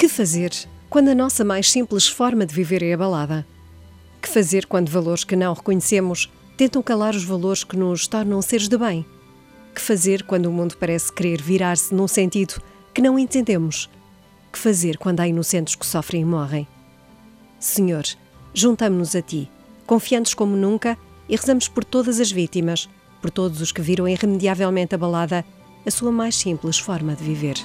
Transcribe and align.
Que 0.00 0.08
fazer 0.08 0.50
quando 0.88 1.10
a 1.10 1.14
nossa 1.14 1.44
mais 1.44 1.70
simples 1.70 2.08
forma 2.08 2.46
de 2.46 2.54
viver 2.54 2.82
é 2.82 2.94
abalada? 2.94 3.46
Que 4.22 4.30
fazer 4.30 4.64
quando 4.64 4.88
valores 4.88 5.24
que 5.24 5.36
não 5.36 5.52
reconhecemos 5.52 6.32
tentam 6.56 6.82
calar 6.82 7.14
os 7.14 7.22
valores 7.22 7.64
que 7.64 7.76
nos 7.76 8.08
tornam 8.08 8.40
seres 8.40 8.66
de 8.66 8.78
bem? 8.78 9.04
Que 9.74 9.80
fazer 9.82 10.22
quando 10.22 10.46
o 10.46 10.52
mundo 10.52 10.74
parece 10.78 11.12
querer 11.12 11.42
virar-se 11.42 11.94
num 11.94 12.08
sentido 12.08 12.62
que 12.94 13.02
não 13.02 13.18
entendemos? 13.18 13.90
Que 14.50 14.58
fazer 14.58 14.96
quando 14.96 15.20
há 15.20 15.28
inocentes 15.28 15.74
que 15.74 15.84
sofrem 15.84 16.22
e 16.22 16.24
morrem? 16.24 16.66
Senhor, 17.58 18.04
juntamo-nos 18.54 19.14
a 19.14 19.20
Ti, 19.20 19.50
confiantes 19.86 20.32
como 20.32 20.56
nunca, 20.56 20.96
e 21.28 21.36
rezamos 21.36 21.68
por 21.68 21.84
todas 21.84 22.18
as 22.20 22.32
vítimas, 22.32 22.88
por 23.20 23.30
todos 23.30 23.60
os 23.60 23.70
que 23.70 23.82
viram 23.82 24.08
irremediavelmente 24.08 24.94
abalada 24.94 25.44
a 25.86 25.90
sua 25.90 26.10
mais 26.10 26.36
simples 26.36 26.78
forma 26.78 27.14
de 27.14 27.22
viver. 27.22 27.58